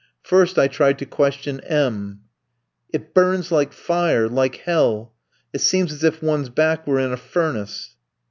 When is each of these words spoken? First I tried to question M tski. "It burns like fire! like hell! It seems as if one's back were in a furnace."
First 0.23 0.57
I 0.57 0.67
tried 0.67 0.97
to 0.97 1.05
question 1.05 1.59
M 1.59 2.21
tski. 2.21 2.21
"It 2.91 3.13
burns 3.13 3.51
like 3.51 3.71
fire! 3.71 4.27
like 4.27 4.55
hell! 4.55 5.13
It 5.53 5.61
seems 5.61 5.93
as 5.93 6.03
if 6.03 6.23
one's 6.23 6.49
back 6.49 6.87
were 6.87 6.97
in 6.99 7.11
a 7.11 7.17
furnace." 7.17 7.95